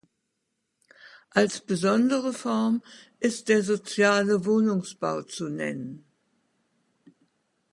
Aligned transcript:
Als 1.29 1.61
besondere 1.63 2.33
Form 2.33 2.81
ist 3.19 3.49
der 3.49 3.61
Soziale 3.61 4.47
Wohnungsbau 4.47 5.21
zu 5.21 5.47
nennen. 5.47 6.05